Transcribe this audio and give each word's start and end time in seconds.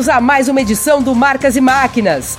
Bem-vindos 0.00 0.16
a 0.16 0.18
mais 0.18 0.48
uma 0.48 0.62
edição 0.62 1.02
do 1.02 1.14
Marcas 1.14 1.56
e 1.56 1.60
Máquinas. 1.60 2.38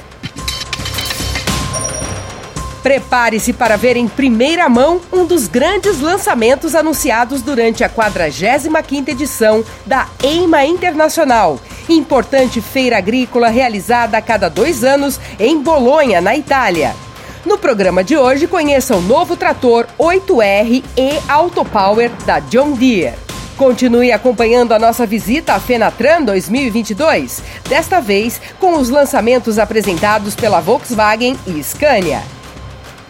Prepare-se 2.82 3.54
para 3.54 3.78
ver 3.78 3.96
em 3.96 4.08
primeira 4.08 4.68
mão 4.68 5.00
um 5.14 5.26
dos 5.26 5.48
grandes 5.48 6.00
lançamentos 6.00 6.74
anunciados 6.74 7.44
durante 7.44 7.84
a 7.84 7.90
45ª 7.90 9.10
edição 9.10 9.64
da 9.86 10.08
EIMA 10.24 10.66
Internacional, 10.66 11.60
importante 11.88 12.60
feira 12.60 12.98
agrícola 12.98 13.50
realizada 13.50 14.18
a 14.18 14.24
cada 14.24 14.50
dois 14.50 14.84
anos 14.84 15.20
em 15.40 15.62
Bolonha, 15.62 16.20
na 16.20 16.36
Itália. 16.36 16.96
No 17.46 17.60
programa 17.60 18.04
de 18.04 18.18
hoje, 18.18 18.48
conheça 18.48 18.96
o 18.96 19.02
novo 19.02 19.36
trator 19.38 19.86
8R 20.00 20.84
e 20.98 21.32
Autopower 21.32 22.10
da 22.26 22.40
John 22.40 22.72
Deere. 22.72 23.31
Continue 23.62 24.12
acompanhando 24.12 24.72
a 24.72 24.80
nossa 24.80 25.06
visita 25.06 25.54
à 25.54 25.60
Fenatran 25.60 26.24
2022, 26.24 27.44
desta 27.70 28.02
vez 28.02 28.42
com 28.60 28.74
os 28.80 28.90
lançamentos 28.90 29.60
apresentados 29.60 30.34
pela 30.34 30.60
Volkswagen 30.60 31.38
e 31.46 31.64
Scania. 31.64 32.24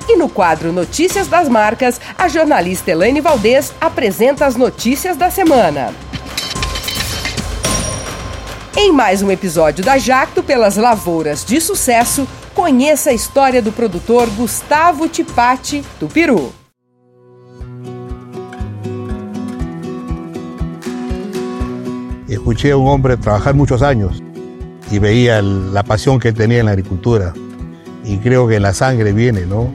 E 0.09 0.17
no 0.17 0.27
quadro 0.27 0.73
Notícias 0.73 1.30
das 1.30 1.47
Marcas, 1.47 2.02
a 2.17 2.27
jornalista 2.27 2.91
Elaine 2.91 3.21
Valdez 3.21 3.71
apresenta 3.80 4.45
as 4.45 4.58
notícias 4.58 5.16
da 5.16 5.31
semana. 5.31 5.93
Em 8.75 8.91
mais 8.91 9.21
um 9.21 9.31
episódio 9.31 9.86
da 9.86 9.97
Jacto 9.97 10.43
pelas 10.43 10.75
Lavouras 10.75 11.45
de 11.45 11.61
Sucesso, 11.61 12.27
conheça 12.53 13.11
a 13.11 13.13
história 13.13 13.61
do 13.61 13.71
produtor 13.71 14.30
Gustavo 14.31 15.08
Tipati, 15.08 15.81
do 15.97 16.09
Peru. 16.09 16.61
Escuché 22.31 22.71
a 22.71 22.77
un 22.77 22.87
hombre 22.87 23.17
trabajar 23.17 23.55
muchos 23.55 23.81
años 23.81 24.23
y 24.89 24.99
veía 24.99 25.41
la 25.41 25.83
pasión 25.83 26.17
que 26.17 26.31
tenía 26.31 26.61
en 26.61 26.67
la 26.67 26.71
agricultura. 26.71 27.33
Y 28.05 28.19
creo 28.19 28.47
que 28.47 28.57
la 28.61 28.73
sangre 28.73 29.11
viene, 29.11 29.45
¿no? 29.45 29.69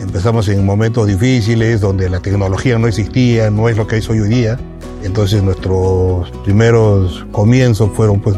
Empezamos 0.00 0.48
en 0.48 0.64
momentos 0.64 1.08
difíciles 1.08 1.80
donde 1.80 2.08
la 2.08 2.20
tecnología 2.20 2.78
no 2.78 2.86
existía, 2.86 3.50
no 3.50 3.68
es 3.68 3.76
lo 3.76 3.88
que 3.88 3.96
es 3.96 4.08
hoy 4.08 4.20
día. 4.20 4.56
Entonces 5.02 5.42
nuestros 5.42 6.30
primeros 6.44 7.26
comienzos 7.32 7.90
fueron 7.96 8.20
pues 8.20 8.36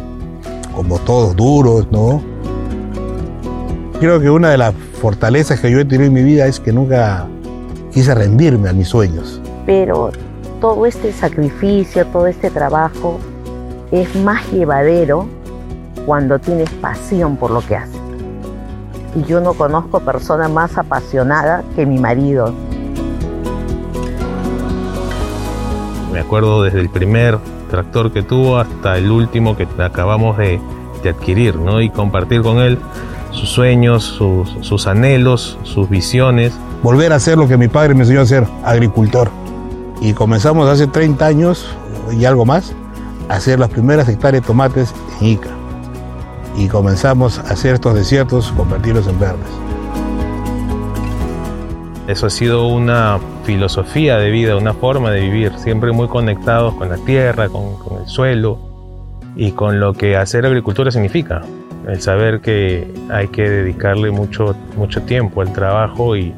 como 0.75 0.99
todos 1.01 1.37
duros, 1.37 1.89
¿no? 1.93 2.23
Creo 4.01 4.19
que 4.19 4.31
una 4.31 4.49
de 4.49 4.57
las 4.57 4.75
fortalezas 4.99 5.61
que 5.61 5.71
yo 5.71 5.79
he 5.79 5.85
tenido 5.85 6.07
en 6.07 6.15
mi 6.15 6.23
vida 6.23 6.47
es 6.47 6.59
que 6.59 6.73
nunca 6.73 7.29
quise 7.93 8.15
rendirme 8.15 8.71
a 8.71 8.73
mis 8.73 8.89
sueños. 8.89 9.43
Pero 9.67 10.11
todo 10.63 10.87
este 10.87 11.13
sacrificio, 11.13 12.07
todo 12.07 12.29
este 12.29 12.49
trabajo 12.49 13.19
es 13.91 14.15
más 14.15 14.49
llevadero 14.53 15.27
cuando 16.07 16.39
tienes 16.39 16.71
pasión 16.71 17.37
por 17.37 17.51
lo 17.51 17.61
que 17.63 17.75
haces. 17.75 18.01
Y 19.17 19.25
yo 19.25 19.41
no 19.41 19.55
conozco 19.55 19.99
persona 19.99 20.47
más 20.49 20.79
apasionada 20.79 21.65
que 21.75 21.85
mi 21.85 21.99
marido. 21.99 22.55
Me 26.13 26.21
acuerdo 26.21 26.63
desde 26.63 26.79
el 26.79 26.91
primer 26.91 27.39
tractor 27.69 28.13
que 28.13 28.23
tuvo 28.23 28.59
hasta 28.59 28.97
el 28.99 29.11
último 29.11 29.57
que 29.57 29.67
acabamos 29.83 30.39
de, 30.39 30.61
adquirir, 31.03 31.57
¿no? 31.57 31.81
Y 31.81 31.91
compartir 31.91 32.43
con 32.43 32.59
él 32.59 32.79
sus 33.33 33.49
sueños, 33.49 34.05
sus, 34.05 34.49
sus 34.61 34.87
anhelos, 34.87 35.59
sus 35.65 35.89
visiones. 35.89 36.57
Volver 36.85 37.13
a 37.13 37.17
hacer 37.17 37.37
lo 37.37 37.49
que 37.49 37.57
mi 37.57 37.67
padre 37.67 37.95
me 37.95 38.03
enseñó 38.03 38.21
a 38.21 38.23
hacer, 38.23 38.47
agricultor 38.63 39.42
y 40.03 40.15
comenzamos 40.15 40.69
hace 40.69 40.89
30 40.89 41.25
años 41.25 41.65
y 42.11 42.25
algo 42.25 42.45
más 42.45 42.75
a 43.29 43.35
hacer 43.35 43.61
las 43.61 43.69
primeras 43.71 44.09
hectáreas 44.09 44.43
de 44.43 44.47
tomates 44.49 44.93
en 45.21 45.29
Ica. 45.29 45.51
Y 46.57 46.67
comenzamos 46.67 47.39
a 47.39 47.43
hacer 47.43 47.75
estos 47.75 47.95
desiertos, 47.95 48.53
convertirlos 48.57 49.07
en 49.07 49.21
verdes. 49.21 49.49
Eso 52.09 52.27
ha 52.27 52.31
sido 52.31 52.67
una 52.67 53.21
filosofía 53.45 54.19
de 54.19 54.31
vida, 54.31 54.57
una 54.57 54.75
forma 54.75 55.13
de 55.13 55.21
vivir, 55.21 55.53
siempre 55.57 55.93
muy 55.93 56.09
conectados 56.09 56.75
con 56.75 56.89
la 56.89 56.97
tierra, 56.97 57.49
con, 57.49 57.77
el 58.01 58.09
suelo 58.09 58.59
y 59.37 59.53
con 59.53 59.79
lo 59.79 59.95
que 59.95 60.17
hacer 60.17 60.45
agricultura 60.45 60.91
significa. 60.91 61.43
El 61.87 62.01
saber 62.01 62.41
que 62.41 62.93
hay 63.09 63.29
que 63.29 63.49
dedicarle 63.49 64.11
mucho, 64.11 64.57
mucho 64.77 65.03
tiempo 65.03 65.43
al 65.43 65.53
trabajo 65.53 66.17
y, 66.17 66.35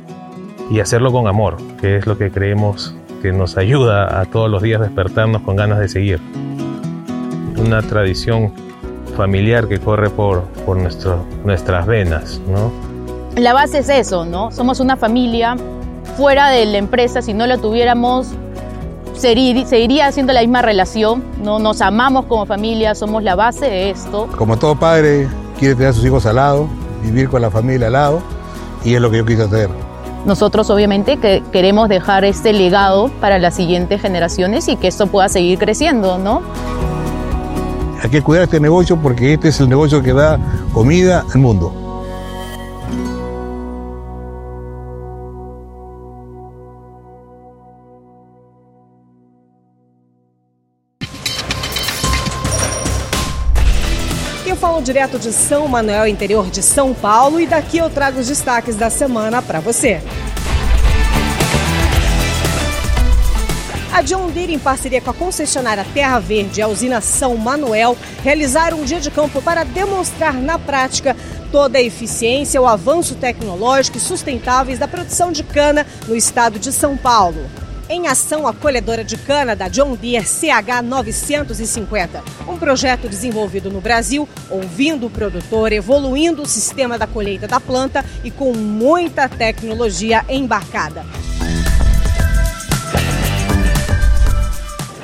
y 0.70 0.80
hacerlo 0.80 1.10
con 1.12 1.26
amor, 1.26 1.56
que 1.80 1.96
es 1.96 2.06
lo 2.06 2.18
que 2.18 2.30
creemos 2.30 2.94
que 3.24 3.32
nos 3.32 3.56
ayuda 3.56 4.20
a 4.20 4.26
todos 4.26 4.50
los 4.50 4.60
días 4.60 4.82
despertarnos 4.82 5.40
con 5.40 5.56
ganas 5.56 5.78
de 5.78 5.88
seguir. 5.88 6.20
Una 7.56 7.80
tradición 7.80 8.52
familiar 9.16 9.66
que 9.66 9.78
corre 9.78 10.10
por, 10.10 10.42
por 10.66 10.76
nuestro, 10.76 11.24
nuestras 11.42 11.86
venas, 11.86 12.38
¿no? 12.46 12.70
La 13.40 13.54
base 13.54 13.78
es 13.78 13.88
eso, 13.88 14.26
¿no? 14.26 14.50
Somos 14.52 14.78
una 14.78 14.98
familia 14.98 15.56
fuera 16.18 16.50
de 16.50 16.66
la 16.66 16.76
empresa, 16.76 17.22
si 17.22 17.32
no 17.32 17.46
la 17.46 17.56
tuviéramos, 17.56 18.26
seguiría 19.14 20.12
siendo 20.12 20.34
la 20.34 20.42
misma 20.42 20.60
relación, 20.60 21.24
¿no? 21.42 21.58
Nos 21.58 21.80
amamos 21.80 22.26
como 22.26 22.44
familia, 22.44 22.94
somos 22.94 23.22
la 23.22 23.36
base 23.36 23.64
de 23.64 23.88
esto. 23.88 24.28
Como 24.36 24.58
todo 24.58 24.78
padre 24.78 25.28
quiere 25.58 25.74
tener 25.76 25.88
a 25.88 25.92
sus 25.94 26.04
hijos 26.04 26.26
al 26.26 26.36
lado, 26.36 26.68
vivir 27.02 27.30
con 27.30 27.40
la 27.40 27.50
familia 27.50 27.86
al 27.86 27.94
lado, 27.94 28.20
y 28.84 28.94
es 28.94 29.00
lo 29.00 29.10
que 29.10 29.16
yo 29.16 29.24
quise 29.24 29.44
hacer. 29.44 29.70
Nosotros 30.24 30.70
obviamente 30.70 31.18
que 31.18 31.42
queremos 31.52 31.88
dejar 31.88 32.24
este 32.24 32.52
legado 32.52 33.10
para 33.20 33.38
las 33.38 33.54
siguientes 33.54 34.00
generaciones 34.00 34.68
y 34.68 34.76
que 34.76 34.88
esto 34.88 35.06
pueda 35.06 35.28
seguir 35.28 35.58
creciendo, 35.58 36.18
¿no? 36.18 36.42
Hay 38.02 38.10
que 38.10 38.22
cuidar 38.22 38.44
este 38.44 38.60
negocio 38.60 38.96
porque 38.96 39.34
este 39.34 39.48
es 39.48 39.60
el 39.60 39.68
negocio 39.68 40.02
que 40.02 40.12
da 40.12 40.38
comida 40.72 41.24
al 41.32 41.40
mundo. 41.40 41.83
Direto 54.84 55.18
de 55.18 55.32
São 55.32 55.66
Manuel, 55.66 56.06
interior 56.06 56.50
de 56.50 56.62
São 56.62 56.92
Paulo, 56.92 57.40
e 57.40 57.46
daqui 57.46 57.78
eu 57.78 57.88
trago 57.88 58.20
os 58.20 58.28
destaques 58.28 58.76
da 58.76 58.90
semana 58.90 59.40
para 59.40 59.58
você. 59.58 60.00
A 63.90 64.02
John 64.02 64.28
Deere, 64.28 64.52
em 64.52 64.58
parceria 64.58 65.00
com 65.00 65.10
a 65.10 65.14
concessionária 65.14 65.86
Terra 65.94 66.18
Verde 66.18 66.60
e 66.60 66.62
a 66.62 66.68
usina 66.68 67.00
São 67.00 67.36
Manuel, 67.36 67.96
realizaram 68.22 68.80
um 68.80 68.84
dia 68.84 69.00
de 69.00 69.10
campo 69.10 69.40
para 69.40 69.64
demonstrar 69.64 70.34
na 70.34 70.58
prática 70.58 71.16
toda 71.50 71.78
a 71.78 71.82
eficiência, 71.82 72.60
o 72.60 72.66
avanço 72.66 73.14
tecnológico 73.14 73.96
e 73.96 74.00
sustentáveis 74.00 74.78
da 74.78 74.86
produção 74.86 75.32
de 75.32 75.42
cana 75.42 75.86
no 76.06 76.14
estado 76.14 76.58
de 76.58 76.72
São 76.72 76.96
Paulo 76.96 77.48
em 77.88 78.06
ação 78.06 78.46
a 78.46 78.52
colhedora 78.52 79.04
de 79.04 79.16
cana 79.16 79.54
da 79.54 79.68
John 79.68 79.94
Deere 79.94 80.24
CH950, 80.24 82.22
um 82.48 82.56
projeto 82.56 83.08
desenvolvido 83.08 83.70
no 83.70 83.80
Brasil, 83.80 84.28
ouvindo 84.50 85.06
o 85.06 85.10
produtor, 85.10 85.72
evoluindo 85.72 86.42
o 86.42 86.46
sistema 86.46 86.98
da 86.98 87.06
colheita 87.06 87.46
da 87.46 87.60
planta 87.60 88.04
e 88.22 88.30
com 88.30 88.52
muita 88.52 89.28
tecnologia 89.28 90.24
embarcada. 90.28 91.04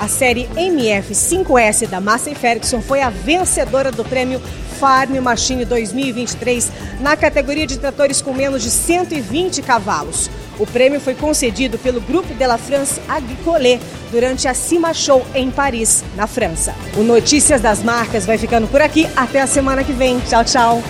A 0.01 0.09
série 0.09 0.49
MF5S 0.57 1.87
da 1.87 2.01
Massey 2.01 2.35
Ferguson 2.35 2.81
foi 2.81 3.03
a 3.03 3.11
vencedora 3.11 3.93
do 3.93 4.03
prêmio 4.03 4.41
Farm 4.81 5.15
Machine 5.21 5.67
2023 5.67 6.73
na 7.01 7.19
categoria 7.19 7.67
de 7.67 7.79
tratores 7.79 8.23
com 8.23 8.33
menos 8.33 8.63
de 8.63 8.71
120 8.71 9.61
cavalos. 9.61 10.31
O 10.59 10.67
prêmio 10.67 11.01
foi 11.01 11.15
concedido 11.15 11.77
pelo 11.79 12.01
Grupo 12.01 12.33
de 12.33 12.47
la 12.47 12.57
France 12.57 12.99
Agricole 13.07 13.79
durante 14.11 14.49
a 14.49 14.55
Cima 14.55 14.95
Show 14.95 15.23
em 15.35 15.51
Paris, 15.51 16.03
na 16.17 16.27
França. 16.27 16.75
O 16.97 17.03
Notícias 17.03 17.61
das 17.61 17.83
Marcas 17.83 18.25
vai 18.25 18.39
ficando 18.39 18.67
por 18.69 18.81
aqui. 18.81 19.07
Até 19.15 19.43
a 19.43 19.47
semana 19.47 19.85
que 19.85 19.93
vem. 19.93 20.19
Tchau, 20.21 20.45
tchau. 20.45 20.83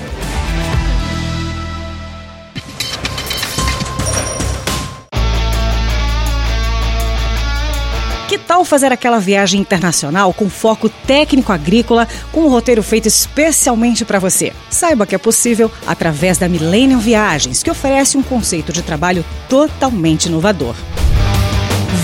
Fazer 8.65 8.93
aquela 8.93 9.19
viagem 9.19 9.61
internacional 9.61 10.33
com 10.33 10.49
foco 10.49 10.89
técnico 10.89 11.53
agrícola, 11.53 12.07
com 12.33 12.43
um 12.43 12.49
roteiro 12.49 12.83
feito 12.83 13.07
especialmente 13.07 14.05
para 14.05 14.19
você? 14.19 14.53
Saiba 14.69 15.07
que 15.07 15.15
é 15.15 15.19
possível 15.19 15.71
através 15.87 16.39
da 16.39 16.49
Millennium 16.49 16.99
Viagens, 16.99 17.63
que 17.63 17.71
oferece 17.71 18.17
um 18.17 18.23
conceito 18.23 18.73
de 18.73 18.83
trabalho 18.83 19.25
totalmente 19.49 20.27
inovador. 20.27 20.75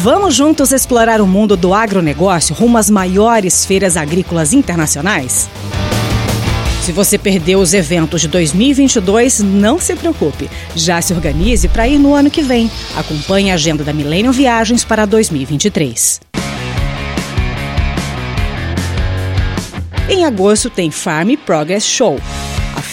Vamos 0.02 0.34
juntos 0.34 0.72
explorar 0.72 1.20
o 1.20 1.26
mundo 1.26 1.56
do 1.56 1.72
agronegócio 1.72 2.54
rumo 2.54 2.78
às 2.78 2.90
maiores 2.90 3.64
feiras 3.64 3.96
agrícolas 3.96 4.52
internacionais? 4.52 5.48
Se 6.86 6.92
você 6.92 7.18
perdeu 7.18 7.58
os 7.58 7.74
eventos 7.74 8.20
de 8.20 8.28
2022, 8.28 9.40
não 9.40 9.76
se 9.80 9.96
preocupe. 9.96 10.48
Já 10.76 11.02
se 11.02 11.12
organize 11.12 11.66
para 11.66 11.88
ir 11.88 11.98
no 11.98 12.14
ano 12.14 12.30
que 12.30 12.42
vem. 12.42 12.70
Acompanhe 12.94 13.50
a 13.50 13.54
agenda 13.54 13.82
da 13.82 13.92
Millennium 13.92 14.30
Viagens 14.30 14.84
para 14.84 15.04
2023. 15.04 16.20
Em 20.08 20.24
agosto 20.24 20.70
tem 20.70 20.92
Farm 20.92 21.34
Progress 21.44 21.84
Show 21.84 22.20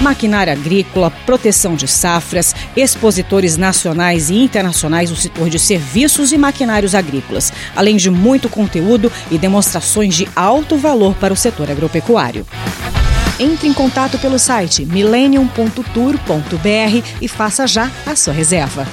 maquinária 0.00 0.52
agrícola, 0.52 1.10
proteção 1.24 1.74
de 1.74 1.86
safras, 1.86 2.54
expositores 2.76 3.56
nacionais 3.56 4.30
e 4.30 4.36
internacionais 4.36 5.10
do 5.10 5.16
setor 5.16 5.50
de 5.50 5.58
serviços 5.58 6.32
e 6.32 6.38
maquinários 6.38 6.94
agrícolas, 6.94 7.52
além 7.76 7.96
de 7.96 8.10
muito 8.10 8.48
conteúdo 8.48 9.12
e 9.30 9.38
demonstrações 9.38 10.14
de 10.14 10.28
alto 10.34 10.76
valor 10.76 11.14
para 11.14 11.32
o 11.32 11.36
setor 11.36 11.70
agropecuário. 11.70 12.46
Entre 13.38 13.66
em 13.66 13.72
contato 13.72 14.18
pelo 14.18 14.38
site 14.38 14.84
millennium.tour.br 14.84 17.06
e 17.20 17.28
faça 17.28 17.66
já 17.66 17.90
a 18.06 18.14
sua 18.14 18.32
reserva. 18.32 18.86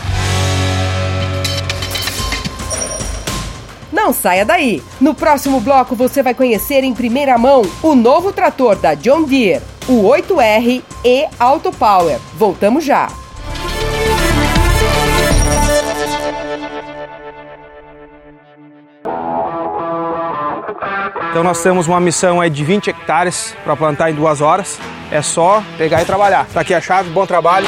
Não 4.09 4.13
saia 4.13 4.43
daí! 4.43 4.81
No 4.99 5.13
próximo 5.13 5.59
bloco 5.59 5.95
você 5.95 6.23
vai 6.23 6.33
conhecer 6.33 6.83
em 6.83 6.95
primeira 6.95 7.37
mão 7.37 7.61
o 7.83 7.93
novo 7.93 8.33
trator 8.33 8.75
da 8.75 8.95
John 8.95 9.21
Deere 9.21 9.61
o 9.87 10.01
8R 10.01 10.81
e 11.05 11.27
Auto 11.39 11.71
Power. 11.71 12.17
Voltamos 12.33 12.83
já. 12.83 13.07
Então 21.29 21.43
nós 21.43 21.61
temos 21.61 21.87
uma 21.87 21.99
missão 21.99 22.41
aí 22.41 22.49
de 22.49 22.63
20 22.63 22.89
hectares 22.89 23.55
para 23.63 23.75
plantar 23.75 24.09
em 24.09 24.15
duas 24.15 24.41
horas. 24.41 24.79
É 25.11 25.21
só 25.21 25.63
pegar 25.77 26.01
e 26.01 26.05
trabalhar. 26.05 26.47
Tá 26.51 26.61
aqui 26.61 26.73
a 26.73 26.81
chave, 26.81 27.11
bom 27.11 27.27
trabalho. 27.27 27.67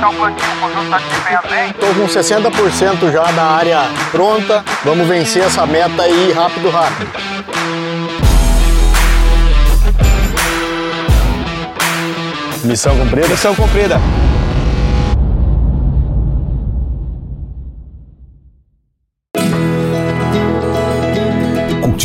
que 0.00 0.04
o 0.04 0.12
plantio? 0.12 0.52
O 0.52 0.60
conjunto 0.60 0.98
desempenhando 0.98 1.48
bem? 1.48 1.72
Tô 1.72 1.86
com 1.86 2.06
60% 2.06 3.12
já 3.12 3.22
da 3.32 3.44
área 3.44 3.80
pronta. 4.10 4.64
Vamos 4.84 5.06
vencer 5.06 5.42
essa 5.42 5.66
meta 5.66 6.02
aí 6.02 6.32
rápido, 6.32 6.70
rápido. 6.70 7.10
Missão 12.64 12.96
cumprida? 12.96 13.28
Missão 13.28 13.54
cumprida. 13.54 14.00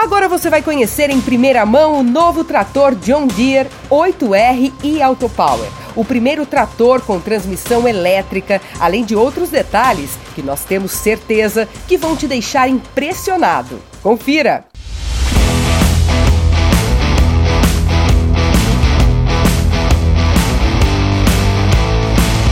Agora 0.00 0.30
você 0.30 0.48
vai 0.48 0.62
conhecer 0.62 1.10
em 1.10 1.20
primeira 1.20 1.66
mão 1.66 2.00
o 2.00 2.02
novo 2.02 2.42
trator 2.42 2.94
John 2.94 3.26
Deere 3.26 3.68
8R 3.90 4.72
e 4.82 5.02
Autopower. 5.02 5.68
O 5.94 6.02
primeiro 6.02 6.46
trator 6.46 7.02
com 7.02 7.20
transmissão 7.20 7.86
elétrica, 7.86 8.62
além 8.80 9.04
de 9.04 9.14
outros 9.14 9.50
detalhes 9.50 10.18
que 10.34 10.42
nós 10.42 10.64
temos 10.64 10.92
certeza 10.92 11.68
que 11.86 11.98
vão 11.98 12.16
te 12.16 12.26
deixar 12.26 12.66
impressionado. 12.66 13.78
Confira! 14.02 14.69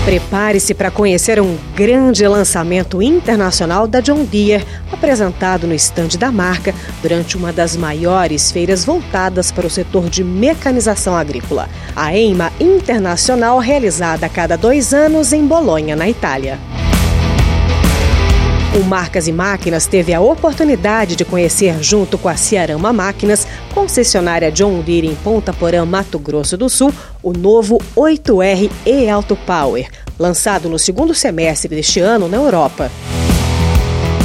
Prepare-se 0.08 0.72
para 0.72 0.90
conhecer 0.90 1.38
um 1.38 1.54
grande 1.74 2.26
lançamento 2.26 3.02
internacional 3.02 3.86
da 3.86 4.00
John 4.00 4.24
Deere, 4.24 4.64
apresentado 4.90 5.66
no 5.66 5.74
estande 5.74 6.16
da 6.16 6.32
marca 6.32 6.74
durante 7.02 7.36
uma 7.36 7.52
das 7.52 7.76
maiores 7.76 8.50
feiras 8.50 8.86
voltadas 8.86 9.52
para 9.52 9.66
o 9.66 9.70
setor 9.70 10.08
de 10.08 10.24
mecanização 10.24 11.14
agrícola, 11.14 11.68
a 11.94 12.16
EIMA 12.16 12.50
Internacional, 12.58 13.58
realizada 13.58 14.24
a 14.24 14.30
cada 14.30 14.56
dois 14.56 14.94
anos 14.94 15.34
em 15.34 15.46
Bolonha, 15.46 15.94
na 15.94 16.08
Itália. 16.08 16.58
O 18.78 18.84
Marcas 18.84 19.26
e 19.26 19.32
Máquinas 19.32 19.86
teve 19.86 20.14
a 20.14 20.20
oportunidade 20.20 21.16
de 21.16 21.24
conhecer, 21.24 21.82
junto 21.82 22.16
com 22.16 22.28
a 22.28 22.36
Ciarama 22.36 22.92
Máquinas, 22.92 23.46
concessionária 23.78 24.50
John 24.50 24.80
Deere 24.80 25.06
em 25.06 25.14
Ponta 25.14 25.52
Porã, 25.52 25.84
Mato 25.84 26.18
Grosso 26.18 26.56
do 26.56 26.68
Sul, 26.68 26.92
o 27.22 27.32
novo 27.32 27.78
8R 27.96 28.68
e 28.84 29.08
Auto 29.08 29.36
Power, 29.36 29.88
lançado 30.18 30.68
no 30.68 30.80
segundo 30.80 31.14
semestre 31.14 31.68
deste 31.68 32.00
ano 32.00 32.26
na 32.26 32.38
Europa. 32.38 32.90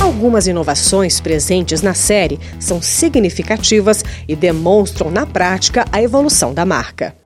Algumas 0.01 0.47
inovações 0.47 1.21
presentes 1.21 1.83
na 1.83 1.93
série 1.93 2.39
são 2.59 2.81
significativas 2.81 4.03
e 4.27 4.35
demonstram 4.35 5.11
na 5.11 5.23
prática 5.23 5.85
a 5.91 6.01
evolução 6.01 6.51
da 6.51 6.65
marca. 6.65 7.22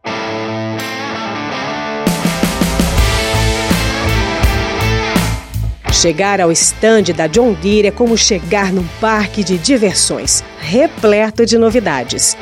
Chegar 6.02 6.40
ao 6.40 6.52
estande 6.52 7.12
da 7.12 7.26
John 7.26 7.54
Deere 7.54 7.88
é 7.88 7.92
como 7.92 8.16
chegar 8.16 8.72
num 8.72 8.86
parque 9.02 9.44
de 9.44 9.58
diversões, 9.58 10.44
repleto 10.60 11.44
de 11.44 11.58
novidades. 11.58 12.38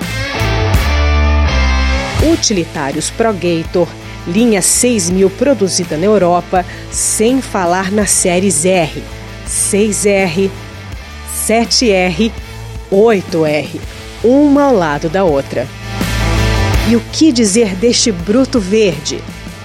Utilitários 2.33 3.09
ProGator, 3.11 3.87
linha 4.27 4.61
6000 4.61 5.29
produzida 5.29 5.95
na 5.95 6.05
Europa, 6.05 6.65
sem 6.91 7.41
falar 7.41 7.93
nas 7.93 8.11
séries 8.11 8.65
R, 8.65 9.01
6R, 9.47 10.51
7R, 11.47 12.33
8R, 12.91 13.79
uma 14.21 14.63
ao 14.65 14.75
lado 14.75 15.07
da 15.07 15.23
outra. 15.23 15.65
E 16.89 16.95
o 16.97 17.01
que 17.13 17.31
dizer 17.31 17.73
deste 17.73 18.11
bruto 18.11 18.59
verde? 18.59 19.23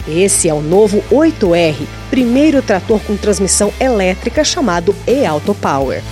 Esse 0.09 0.49
é 0.49 0.55
o 0.55 0.61
novo 0.61 1.03
8R, 1.11 1.77
primeiro 2.09 2.63
trator 2.63 3.01
com 3.01 3.17
transmissão 3.17 3.73
elétrica 3.79 4.43
chamado 4.43 4.95
e-Auto 5.07 5.55
Power. 5.55 6.03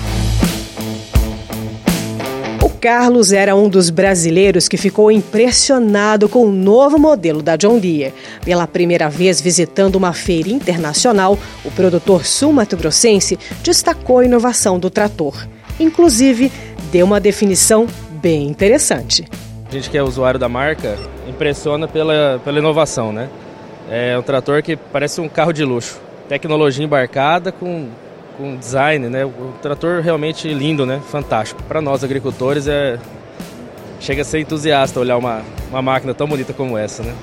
O 2.63 2.69
Carlos 2.69 3.33
era 3.33 3.57
um 3.57 3.69
dos 3.69 3.91
brasileiros 3.91 4.69
que 4.69 4.77
ficou 4.77 5.11
impressionado 5.11 6.29
com 6.29 6.45
o 6.45 6.53
novo 6.53 6.99
modelo 6.99 7.43
da 7.43 7.57
John 7.57 7.79
Deere. 7.79 8.15
Pela 8.45 8.67
primeira 8.67 9.09
vez 9.09 9.41
visitando 9.41 9.97
uma 9.97 10.13
feira 10.13 10.51
internacional, 10.51 11.39
o 11.65 11.71
produtor 11.71 12.25
sul-mato-grossense 12.25 13.39
destacou 13.65 14.19
a 14.19 14.25
inovação 14.25 14.79
do 14.79 14.91
trator. 14.91 15.35
Inclusive, 15.81 16.53
deu 16.93 17.07
uma 17.07 17.19
definição 17.19 17.87
bem 18.21 18.47
interessante. 18.47 19.25
A 19.69 19.73
gente 19.73 19.91
que 19.91 19.99
é 19.99 20.03
usuário 20.03 20.39
da 20.39 20.49
marca 20.49 20.97
impressiona 21.27 21.89
pela, 21.89 22.41
pela 22.45 22.59
inovação, 22.59 23.13
né? 23.13 23.29
É 23.91 24.19
um 24.19 24.23
trator 24.23 24.63
que 24.63 24.77
parece 24.77 25.21
um 25.21 25.29
carro 25.29 25.53
de 25.53 25.65
luxo. 25.65 25.99
Tecnologia 26.29 26.85
embarcada 26.85 27.51
com, 27.51 27.89
com 28.37 28.57
design, 28.57 29.09
né? 29.09 29.25
O 29.25 29.55
trator 29.63 30.03
realmente 30.03 30.53
lindo, 30.53 30.85
né? 30.85 31.01
Fantástico. 31.11 31.63
Para 31.63 31.81
nós 31.81 32.05
agricultores 32.05 32.69
é 32.69 32.99
chega 34.01 34.23
a 34.23 34.25
ser 34.25 34.41
entusiasta 34.41 35.01
olhar 35.01 35.17
uma, 35.17 35.43
uma 35.71 35.83
máquina 35.83 36.15
tão 36.15 36.27
bonita 36.27 36.53
como 36.53 36.77
essa, 36.77 37.03
né? 37.03 37.15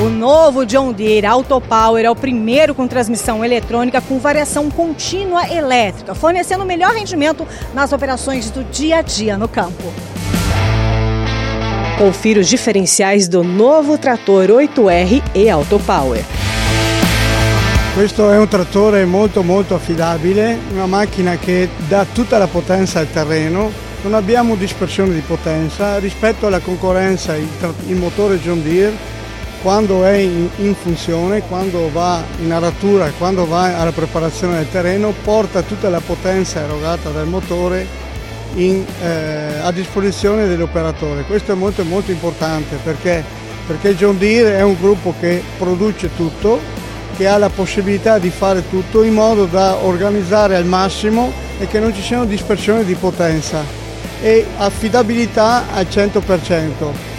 O 0.00 0.08
novo 0.08 0.64
John 0.64 0.92
Deere 0.92 1.26
Autopower 1.26 2.04
é 2.04 2.10
o 2.10 2.14
primeiro 2.14 2.72
com 2.72 2.86
transmissão 2.86 3.44
eletrônica 3.44 4.00
com 4.00 4.20
variação 4.20 4.70
contínua 4.70 5.52
elétrica, 5.52 6.14
fornecendo 6.14 6.64
melhor 6.64 6.92
rendimento 6.94 7.44
nas 7.74 7.92
operações 7.92 8.48
do 8.48 8.62
dia 8.62 8.98
a 8.98 9.02
dia 9.02 9.36
no 9.36 9.48
campo. 9.48 9.92
Confira 11.98 12.38
os 12.38 12.46
diferenciais 12.46 13.26
do 13.26 13.42
novo 13.42 13.98
trator 13.98 14.50
8R 14.50 15.20
e 15.34 15.50
Autopower. 15.50 16.24
Questo 17.92 18.30
è 18.30 18.38
un 18.38 18.46
trattore 18.46 19.04
molto 19.04 19.42
molto 19.42 19.74
affidabile, 19.74 20.56
una 20.70 20.86
macchina 20.86 21.36
che 21.38 21.68
dà 21.88 22.06
tutta 22.10 22.38
la 22.38 22.46
potenza 22.46 23.00
al 23.00 23.10
terreno, 23.10 23.72
non 24.02 24.14
abbiamo 24.14 24.54
dispersione 24.54 25.12
di 25.12 25.22
potenza 25.26 25.98
rispetto 25.98 26.46
alla 26.46 26.60
concorrenza 26.60 27.34
il, 27.34 27.48
il 27.88 27.96
motore 27.96 28.38
John 28.38 28.62
Deere 28.62 28.94
quando 29.60 30.04
è 30.04 30.18
in, 30.18 30.48
in, 30.58 30.76
funzione, 30.76 31.42
quando 31.48 31.90
va 31.90 32.22
in 32.40 32.52
aratura, 32.52 33.10
quando 33.18 33.44
va 33.44 33.76
alla 33.76 33.90
preparazione 33.90 34.54
del 34.54 34.70
terreno, 34.70 35.12
porta 35.24 35.62
tutta 35.62 35.88
la 35.88 35.98
potenza 35.98 36.60
erogata 36.60 37.10
dal 37.10 37.26
motore 37.26 38.06
in, 38.58 38.84
eh, 39.02 39.58
a 39.60 39.70
disposizione 39.72 40.46
dell'operatore. 40.46 41.22
Questo 41.22 41.52
è 41.52 41.54
molto, 41.54 41.84
molto 41.84 42.10
importante 42.10 42.76
perché, 42.82 43.24
perché 43.66 43.94
John 43.94 44.18
Deere 44.18 44.56
è 44.56 44.62
un 44.62 44.76
gruppo 44.78 45.14
che 45.18 45.42
produce 45.56 46.10
tutto, 46.14 46.60
che 47.16 47.26
ha 47.26 47.38
la 47.38 47.48
possibilità 47.48 48.18
di 48.18 48.30
fare 48.30 48.68
tutto 48.68 49.02
in 49.02 49.14
modo 49.14 49.46
da 49.46 49.76
organizzare 49.84 50.56
al 50.56 50.64
massimo 50.64 51.32
e 51.58 51.66
che 51.66 51.80
non 51.80 51.94
ci 51.94 52.02
siano 52.02 52.24
dispersioni 52.24 52.84
di 52.84 52.94
potenza 52.94 53.62
e 54.20 54.44
affidabilità 54.56 55.72
al 55.72 55.86
100% 55.90 57.16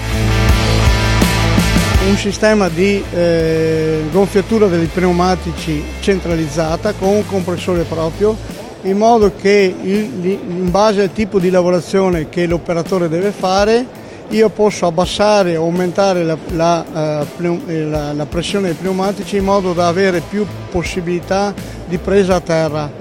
un 2.07 2.17
sistema 2.17 2.69
di 2.69 3.03
eh, 3.13 4.03
gonfiatura 4.09 4.67
degli 4.67 4.87
pneumatici 4.87 5.83
centralizzata 5.99 6.93
con 6.93 7.09
un 7.09 7.25
compressore 7.25 7.83
proprio 7.83 8.35
in 8.83 8.97
modo 8.97 9.33
che 9.35 9.73
in 9.81 10.69
base 10.71 11.01
al 11.01 11.11
tipo 11.11 11.39
di 11.39 11.49
lavorazione 11.49 12.29
che 12.29 12.45
l'operatore 12.45 13.09
deve 13.09 13.31
fare 13.31 13.85
io 14.29 14.49
posso 14.49 14.85
abbassare 14.85 15.57
o 15.57 15.63
aumentare 15.63 16.23
la, 16.23 16.37
la, 16.51 17.25
uh, 17.37 17.59
la, 17.65 18.13
la, 18.13 18.25
pressione 18.25 18.67
dei 18.67 18.75
pneumatici 18.75 19.37
in 19.37 19.43
modo 19.43 19.73
da 19.73 19.87
avere 19.87 20.21
più 20.21 20.45
possibilità 20.69 21.53
di 21.87 21.97
presa 21.97 22.35
a 22.35 22.39
terra. 22.39 22.91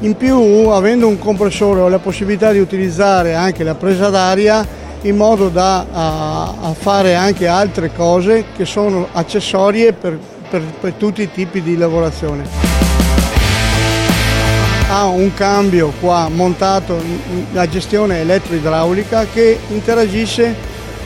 In 0.00 0.16
più, 0.16 0.38
avendo 0.70 1.06
un 1.06 1.18
compressore 1.18 1.80
ho 1.80 1.88
la 1.88 1.98
possibilità 1.98 2.50
di 2.52 2.60
utilizzare 2.60 3.34
anche 3.34 3.62
la 3.62 3.74
presa 3.74 4.08
d'aria 4.08 4.66
in 5.02 5.16
modo 5.16 5.48
da 5.48 5.86
a, 5.92 6.54
a 6.62 6.74
fare 6.74 7.14
anche 7.14 7.46
altre 7.46 7.92
cose 7.94 8.46
che 8.56 8.64
sono 8.64 9.08
accessorie 9.12 9.92
per, 9.92 10.18
per, 10.48 10.62
per 10.80 10.92
tutti 10.94 11.20
i 11.20 11.30
tipi 11.30 11.60
di 11.60 11.76
lavorazione. 11.76 12.79
Ha 14.92 15.06
un 15.06 15.32
cambio 15.34 15.92
qua 16.00 16.28
montato, 16.28 17.00
la 17.52 17.68
gestione 17.68 18.22
elettroidraulica 18.22 19.24
che 19.32 19.56
interagisce 19.68 20.52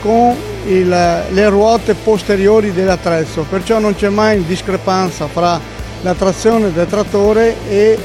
con 0.01 0.35
il, 0.65 0.87
le 0.87 1.49
ruote 1.49 1.93
posteriori 1.93 2.73
dell'attrezzo, 2.73 3.45
perciò 3.47 3.77
non 3.77 3.93
c'è 3.93 4.09
mai 4.09 4.43
discrepanza 4.43 5.27
fra 5.27 5.59
la 6.01 6.15
trazione 6.15 6.73
del 6.73 6.87
trattore 6.87 7.57
e 7.69 7.95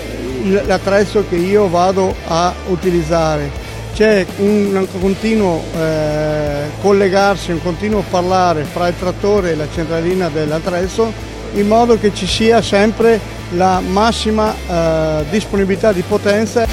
l'attrezzo 0.66 1.25
che 1.26 1.37
io 1.37 1.66
vado 1.70 2.14
a 2.26 2.52
utilizzare. 2.68 3.50
C'è 3.94 4.26
un 4.37 4.87
continuo 5.00 5.62
eh, 5.78 6.64
collegarsi, 6.82 7.52
un 7.52 7.62
continuo 7.62 8.04
parlare 8.10 8.64
fra 8.64 8.87
il 8.87 8.99
trattore 8.99 9.52
e 9.52 9.54
la 9.54 9.66
centralina 9.72 10.28
dell'attrezzo 10.28 11.38
in 11.54 11.66
modo 11.66 11.99
che 11.99 12.14
ci 12.14 12.26
sia 12.26 12.62
sempre 12.62 13.19
la 13.57 13.80
massima 13.80 14.54
eh, 14.54 15.25
disponibilità 15.30 15.92
di 15.92 16.02
potenza. 16.02 16.66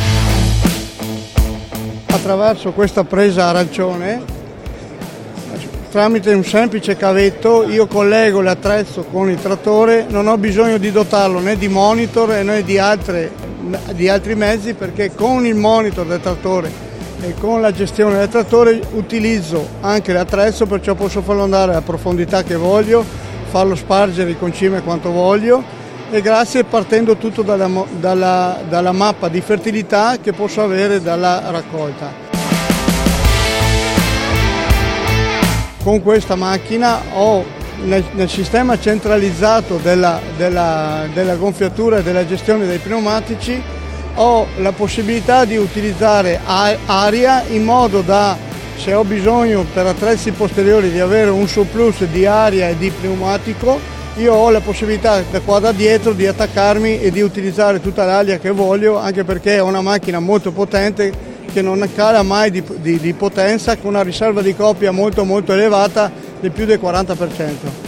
Attraverso 2.10 2.72
questa 2.72 3.04
presa 3.04 3.46
arancione, 3.46 4.36
tramite 5.90 6.34
un 6.34 6.44
semplice 6.44 6.96
cavetto, 6.96 7.68
io 7.68 7.88
collego 7.88 8.42
l'attrezzo 8.42 9.06
con 9.06 9.30
il 9.30 9.42
trattore, 9.42 10.06
non 10.08 10.28
ho 10.28 10.38
bisogno 10.38 10.78
di 10.78 10.92
dotarlo 10.92 11.40
né 11.40 11.58
di 11.58 11.68
monitor 11.68 12.30
né 12.44 12.64
di, 12.64 12.78
altre, 12.78 13.32
di 13.94 14.10
altri 14.10 14.36
mezzi 14.36 14.74
perché 14.74 15.14
con 15.16 15.46
il 15.46 15.56
monitor 15.56 16.06
del 16.06 16.22
trattore 16.22 16.86
e 17.22 17.34
con 17.40 17.62
la 17.62 17.72
gestione 17.72 18.18
del 18.20 18.30
trattore 18.30 18.80
utilizzo 18.92 19.68
anche 19.82 20.14
l'attrezzo 20.14 20.68
perciò 20.68 20.94
posso 20.94 21.22
farlo 21.22 21.44
andare 21.44 21.72
alla 21.72 21.82
profondità 21.82 22.44
che 22.44 22.56
voglio, 22.56 23.04
farlo 23.58 23.74
spargere 23.74 24.30
il 24.30 24.38
concime 24.38 24.84
quanto 24.84 25.10
voglio 25.10 25.64
e 26.12 26.22
grazie 26.22 26.64
partendo 26.64 27.18
tutto 27.18 27.42
dalla, 27.42 27.68
dalla, 28.00 28.60
dalla 28.70 28.92
mappa 28.92 29.30
di 29.30 29.42
fertilità 29.42 30.18
che 30.22 30.32
posso 30.32 30.62
avere 30.62 31.02
dalla 31.02 31.42
raccolta. 31.50 32.14
Con 35.82 36.04
questa 36.04 36.36
macchina 36.36 37.02
ho 37.16 37.44
nel, 37.82 38.04
nel 38.12 38.30
sistema 38.30 38.78
centralizzato 38.78 39.78
della, 39.78 40.20
della, 40.38 41.08
della 41.12 41.36
gonfiatura 41.36 41.98
e 41.98 42.04
della 42.04 42.28
gestione 42.28 42.68
dei 42.68 42.78
pneumatici 42.78 43.60
ho 44.14 44.48
la 44.58 44.72
possibilità 44.72 45.46
di 45.46 45.58
utilizzare 45.58 46.40
aria 46.46 47.44
in 47.48 47.64
modo 47.64 48.02
da, 48.02 48.38
se 48.78 48.94
ho 48.94 49.04
bisogno 49.04 49.66
per 49.74 49.86
attrezzi 49.88 50.32
posteriori 50.32 50.92
di 50.92 51.00
avere 51.00 51.30
un 51.30 51.48
surplus 51.48 52.06
di 52.06 52.26
aria 52.26 52.70
e 52.70 52.78
di 52.78 52.92
pneumatico, 52.92 53.80
io 54.18 54.34
ho 54.34 54.50
la 54.50 54.62
possibilità 54.62 55.22
da 55.30 55.42
qua 55.42 55.60
da 55.60 55.72
dietro 55.72 56.14
di 56.14 56.26
attaccarmi 56.26 57.00
e 57.00 57.12
di 57.12 57.22
utilizzare 57.22 57.82
tutta 57.82 58.06
l'aria 58.06 58.40
che 58.40 58.52
voglio, 58.52 58.98
anche 58.98 59.24
perché 59.24 59.56
è 59.56 59.62
una 59.62 59.82
macchina 59.82 60.20
molto 60.20 60.52
potente 60.52 61.12
che 61.52 61.62
non 61.62 61.88
cala 61.94 62.24
mai 62.24 62.52
di, 62.52 62.64
di, 62.78 63.00
di 63.00 63.14
potenza, 63.14 63.78
con 63.78 63.94
una 63.94 64.04
riserva 64.04 64.42
di 64.42 64.56
coppia 64.56 64.92
molto 64.92 65.24
molto 65.24 65.54
elevata 65.54 66.12
di 66.40 66.50
più 66.50 66.66
del 66.66 66.80
40%. 66.82 67.87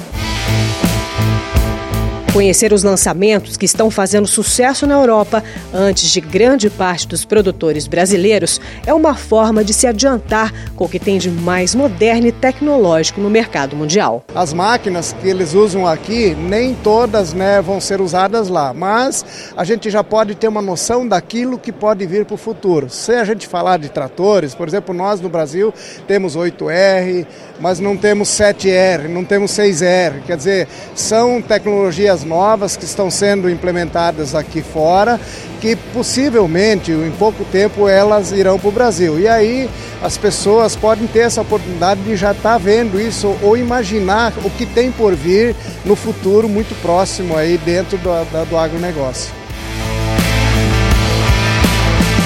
Conhecer 2.32 2.72
os 2.72 2.84
lançamentos 2.84 3.58
que 3.58 3.66
estão 3.66 3.90
fazendo 3.90 4.28
sucesso 4.28 4.86
na 4.86 4.94
Europa 4.94 5.44
antes 5.74 6.12
de 6.12 6.22
grande 6.22 6.70
parte 6.70 7.08
dos 7.08 7.26
produtores 7.26 7.88
brasileiros 7.88 8.62
é 8.86 8.94
uma 8.94 9.16
forma 9.16 9.64
de 9.64 9.74
se 9.74 9.88
adiantar 9.88 10.54
com 10.76 10.86
o 10.86 10.90
que 10.90 11.00
tem 11.00 11.18
de 11.18 11.32
mais 11.32 11.74
moderno 11.74 12.28
e 12.28 12.32
tecnológico 12.32 13.20
no 13.20 13.32
mercado 13.32 13.76
mundial. 13.76 14.24
As 14.36 14.54
máquinas 14.54 15.12
que 15.12 15.28
eles 15.28 15.56
usam 15.56 15.88
aqui, 15.88 16.36
nem 16.36 16.76
todas 16.76 17.34
né, 17.34 17.62
vão 17.64 17.82
ser 17.82 18.00
usadas 18.00 18.48
lá, 18.48 18.76
mas 18.76 19.26
a 19.58 19.64
gente 19.64 19.90
já 19.90 20.04
pode 20.04 20.36
ter 20.36 20.48
uma 20.48 20.62
noção 20.62 21.08
daquilo 21.08 21.58
que 21.58 21.72
pode 21.72 22.06
vir 22.06 22.26
para 22.26 22.36
o 22.36 22.38
futuro. 22.38 22.92
Se 22.92 23.14
a 23.14 23.26
gente 23.26 23.48
falar 23.48 23.80
de 23.80 23.90
tratores, 23.90 24.54
por 24.54 24.68
exemplo, 24.68 24.94
nós 24.94 25.20
no 25.20 25.30
Brasil 25.30 25.74
temos 26.08 26.38
8R, 26.38 27.26
mas 27.60 27.80
não 27.80 27.98
temos 27.98 28.30
7R, 28.30 29.08
não 29.08 29.26
temos 29.26 29.52
6R, 29.52 30.22
quer 30.28 30.38
dizer, 30.38 30.68
são 30.96 31.42
tecnologias 31.42 32.19
tecnologias 32.20 32.24
novas 32.24 32.78
que 32.78 32.86
estão 32.86 33.10
sendo 33.10 33.50
implementadas 33.50 34.36
aqui 34.36 34.62
fora, 34.62 35.20
que 35.60 35.76
possivelmente 35.76 36.92
em 36.92 37.12
pouco 37.12 37.44
tempo 37.46 37.88
elas 37.88 38.32
irão 38.32 38.58
para 38.60 38.70
o 38.70 38.72
Brasil. 38.72 39.20
E 39.20 39.28
aí 39.28 39.70
as 40.02 40.18
pessoas 40.18 40.76
podem 40.76 41.08
ter 41.08 41.20
essa 41.20 41.42
oportunidade 41.42 42.02
de 42.02 42.16
já 42.16 42.32
estar 42.32 42.54
tá 42.54 42.58
vendo 42.58 43.00
isso 43.00 43.36
ou 43.42 43.58
imaginar 43.58 44.34
o 44.44 44.50
que 44.50 44.66
tem 44.66 44.92
por 44.92 45.16
vir 45.16 45.56
no 45.86 45.96
futuro 45.96 46.48
muito 46.48 46.76
próximo 46.82 47.36
aí 47.36 47.58
dentro 47.58 47.98
do, 47.98 48.10
do, 48.10 48.50
do 48.50 48.58
agronegócio. 48.58 49.34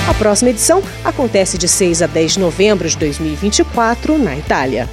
A 0.07 0.13
próxima 0.13 0.50
edição 0.50 0.83
acontece 1.03 1.57
de 1.57 1.67
6 1.67 2.01
a 2.01 2.07
10 2.07 2.33
de 2.33 2.39
novembro 2.39 2.88
de 2.88 2.97
2024 2.97 4.17
na 4.17 4.35
Itália. 4.35 4.88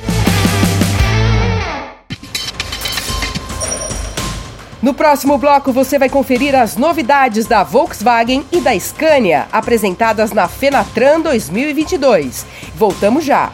No 4.82 4.94
próximo 4.94 5.36
bloco 5.36 5.72
você 5.72 5.98
vai 5.98 6.08
conferir 6.08 6.54
as 6.54 6.78
novidades 6.78 7.44
da 7.44 7.62
Volkswagen 7.62 8.46
e 8.50 8.62
da 8.62 8.78
Scania 8.78 9.46
apresentadas 9.52 10.32
na 10.32 10.48
Fenatran 10.48 11.20
2022. 11.20 12.46
Voltamos 12.76 13.22
já. 13.22 13.52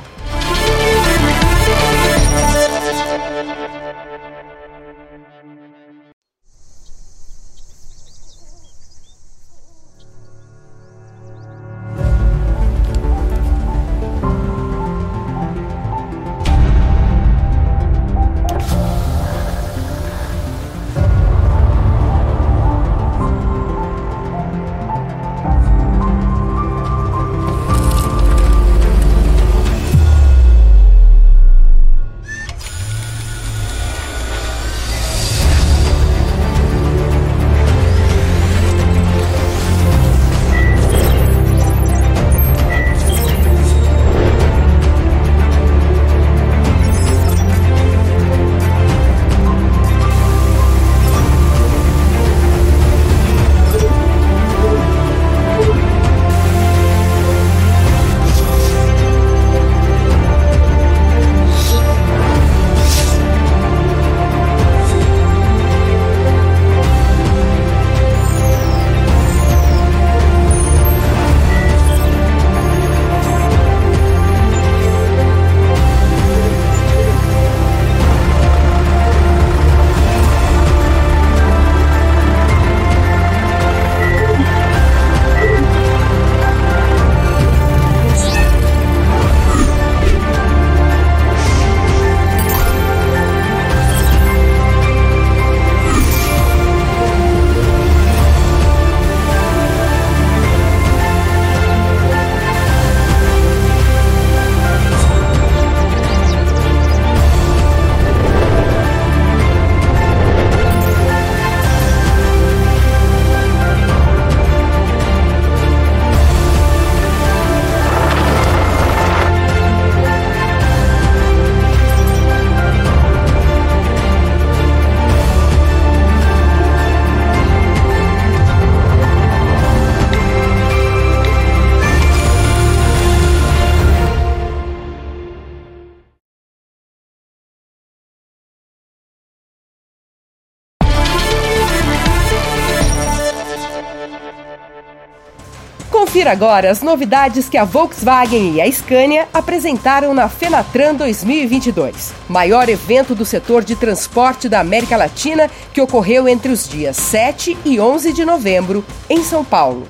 Confira 146.26 146.32
agora 146.32 146.70
as 146.70 146.82
novidades 146.82 147.48
que 147.48 147.56
a 147.56 147.64
Volkswagen 147.64 148.54
e 148.54 148.60
a 148.60 148.70
Scania 148.70 149.28
apresentaram 149.32 150.12
na 150.12 150.28
Fenatran 150.28 150.94
2022, 150.94 152.12
maior 152.28 152.68
evento 152.68 153.14
do 153.14 153.24
setor 153.24 153.62
de 153.62 153.76
transporte 153.76 154.48
da 154.48 154.58
América 154.58 154.96
Latina 154.96 155.48
que 155.72 155.80
ocorreu 155.80 156.28
entre 156.28 156.50
os 156.50 156.68
dias 156.68 156.96
7 156.96 157.56
e 157.64 157.78
11 157.78 158.12
de 158.12 158.24
novembro 158.24 158.84
em 159.08 159.22
São 159.22 159.44
Paulo. 159.44 159.86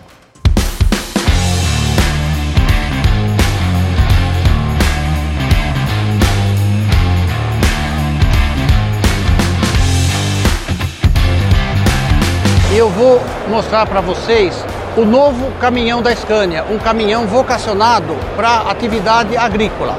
eu 12.76 12.90
vou 12.90 13.18
mostrar 13.48 13.86
para 13.86 14.02
vocês 14.02 14.54
o 14.96 15.04
novo 15.04 15.52
caminhão 15.60 16.00
da 16.00 16.14
Scania, 16.14 16.64
um 16.70 16.78
caminhão 16.78 17.26
vocacionado 17.26 18.16
para 18.34 18.62
atividade 18.70 19.36
agrícola. 19.36 19.94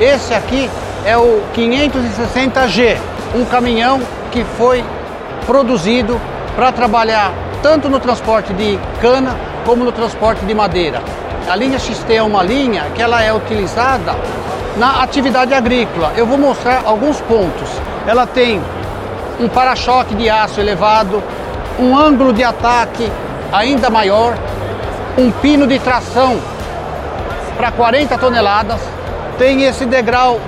Esse 0.00 0.32
aqui 0.32 0.70
é 1.04 1.16
o 1.16 1.42
560G, 1.54 2.96
um 3.34 3.44
caminhão 3.44 4.00
que 4.32 4.42
foi 4.56 4.82
produzido 5.44 6.18
para 6.56 6.72
trabalhar 6.72 7.34
tanto 7.62 7.90
no 7.90 8.00
transporte 8.00 8.54
de 8.54 8.78
cana 9.02 9.36
como 9.66 9.84
no 9.84 9.92
transporte 9.92 10.42
de 10.46 10.54
madeira. 10.54 11.02
A 11.46 11.54
linha 11.54 11.78
XT 11.78 12.14
é 12.14 12.22
uma 12.22 12.42
linha 12.42 12.84
que 12.94 13.02
ela 13.02 13.22
é 13.22 13.34
utilizada 13.34 14.16
na 14.78 15.02
atividade 15.02 15.52
agrícola. 15.52 16.12
Eu 16.16 16.24
vou 16.24 16.38
mostrar 16.38 16.82
alguns 16.86 17.20
pontos. 17.20 17.68
Ela 18.06 18.26
tem 18.26 18.62
um 19.38 19.48
para-choque 19.48 20.14
de 20.14 20.30
aço 20.30 20.60
elevado, 20.60 21.22
um 21.78 21.96
ângulo 21.96 22.32
de 22.32 22.42
ataque 22.42 23.10
ainda 23.52 23.90
maior, 23.90 24.36
um 25.18 25.30
pino 25.30 25.66
de 25.66 25.78
tração 25.78 26.40
para 27.56 27.70
40 27.70 28.16
toneladas, 28.18 28.80
tem 29.38 29.64
esse 29.64 29.84
degrau 29.84 30.40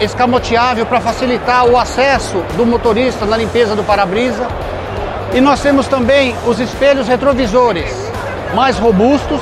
escamoteável 0.00 0.84
para 0.84 1.00
facilitar 1.00 1.66
o 1.66 1.78
acesso 1.78 2.38
do 2.56 2.66
motorista 2.66 3.24
na 3.24 3.36
limpeza 3.36 3.74
do 3.76 3.84
para-brisa. 3.84 4.46
E 5.32 5.40
nós 5.40 5.60
temos 5.60 5.86
também 5.88 6.34
os 6.46 6.60
espelhos 6.60 7.08
retrovisores 7.08 7.90
mais 8.54 8.78
robustos 8.78 9.40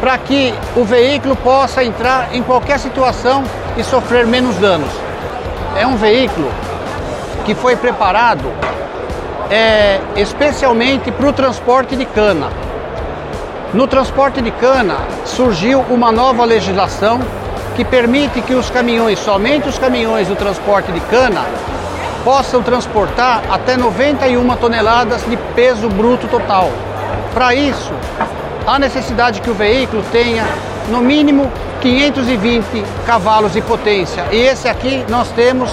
para 0.00 0.16
que 0.18 0.54
o 0.74 0.84
veículo 0.84 1.36
possa 1.36 1.84
entrar 1.84 2.34
em 2.34 2.42
qualquer 2.42 2.78
situação 2.78 3.44
e 3.76 3.84
sofrer 3.84 4.26
menos 4.26 4.56
danos. 4.56 4.90
É 5.76 5.86
um 5.86 5.96
veículo 5.96 6.50
que 7.44 7.54
foi 7.54 7.76
preparado 7.76 8.52
é, 9.50 10.00
especialmente 10.16 11.10
para 11.10 11.28
o 11.28 11.32
transporte 11.32 11.96
de 11.96 12.04
cana. 12.04 12.48
No 13.74 13.86
transporte 13.86 14.40
de 14.40 14.50
cana 14.52 14.98
surgiu 15.24 15.80
uma 15.90 16.12
nova 16.12 16.44
legislação 16.44 17.20
que 17.74 17.84
permite 17.84 18.40
que 18.42 18.54
os 18.54 18.70
caminhões, 18.70 19.18
somente 19.18 19.68
os 19.68 19.78
caminhões 19.78 20.28
do 20.28 20.36
transporte 20.36 20.92
de 20.92 21.00
cana, 21.00 21.44
possam 22.24 22.62
transportar 22.62 23.42
até 23.50 23.76
91 23.76 24.56
toneladas 24.56 25.24
de 25.28 25.36
peso 25.54 25.88
bruto 25.88 26.28
total. 26.28 26.70
Para 27.34 27.54
isso, 27.54 27.92
há 28.66 28.78
necessidade 28.78 29.40
que 29.40 29.50
o 29.50 29.54
veículo 29.54 30.04
tenha 30.12 30.44
no 30.88 31.00
mínimo 31.00 31.50
520 31.80 32.84
cavalos 33.06 33.52
de 33.52 33.62
potência. 33.62 34.26
E 34.30 34.36
esse 34.36 34.68
aqui 34.68 35.04
nós 35.08 35.28
temos 35.30 35.70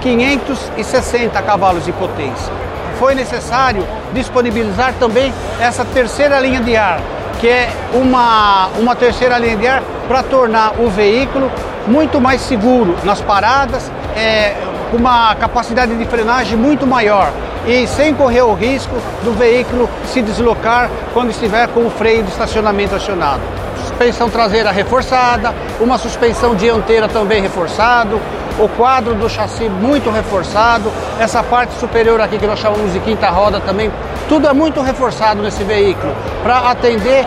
560 0.00 1.42
cavalos 1.42 1.84
de 1.84 1.92
potência 1.92 2.67
foi 2.98 3.14
necessário 3.14 3.86
disponibilizar 4.12 4.94
também 4.98 5.32
essa 5.60 5.84
terceira 5.84 6.38
linha 6.40 6.60
de 6.60 6.76
ar, 6.76 7.00
que 7.40 7.48
é 7.48 7.70
uma, 7.94 8.68
uma 8.78 8.96
terceira 8.96 9.38
linha 9.38 9.56
de 9.56 9.66
ar 9.66 9.82
para 10.06 10.22
tornar 10.22 10.80
o 10.80 10.88
veículo 10.88 11.50
muito 11.86 12.20
mais 12.20 12.40
seguro 12.42 12.96
nas 13.04 13.20
paradas, 13.20 13.90
é, 14.16 14.54
uma 14.92 15.34
capacidade 15.36 15.94
de 15.94 16.04
frenagem 16.06 16.56
muito 16.56 16.86
maior 16.86 17.30
e 17.66 17.86
sem 17.86 18.14
correr 18.14 18.42
o 18.42 18.54
risco 18.54 18.94
do 19.22 19.32
veículo 19.32 19.88
se 20.06 20.22
deslocar 20.22 20.90
quando 21.12 21.30
estiver 21.30 21.68
com 21.68 21.86
o 21.86 21.90
freio 21.90 22.22
de 22.22 22.30
estacionamento 22.30 22.94
acionado. 22.94 23.42
Suspensão 23.82 24.30
traseira 24.30 24.70
reforçada, 24.70 25.54
uma 25.80 25.98
suspensão 25.98 26.54
dianteira 26.54 27.08
também 27.08 27.42
reforçado, 27.42 28.20
o 28.58 28.68
quadro 28.68 29.14
do 29.14 29.28
chassi 29.28 29.68
muito 29.68 30.10
reforçado, 30.10 30.90
essa 31.18 31.42
parte 31.42 31.74
superior 31.78 32.20
aqui 32.20 32.38
que 32.38 32.46
nós 32.46 32.58
chamamos 32.58 32.92
de 32.92 33.00
quinta 33.00 33.28
roda 33.28 33.60
também, 33.60 33.90
tudo 34.28 34.48
é 34.48 34.52
muito 34.52 34.80
reforçado 34.80 35.42
nesse 35.42 35.62
veículo 35.64 36.14
para 36.42 36.70
atender 36.70 37.26